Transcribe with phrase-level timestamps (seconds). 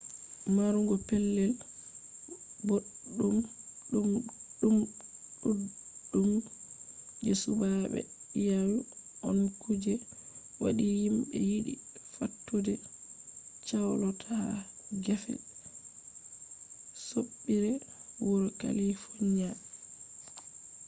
[0.55, 1.51] marugo pellel
[2.67, 3.35] boɗɗum
[5.41, 6.29] ɗuɗɗum
[7.23, 7.99] je suɓaade
[8.41, 8.77] iyalu
[9.27, 9.93] on ku je
[10.63, 11.73] waɗi himɓe yiɗi
[12.15, 12.73] fattude
[13.67, 14.41] chalot ha
[15.05, 15.33] gefe
[17.07, 17.71] soɓɓiire
[18.25, 19.49] wuro kalifoniya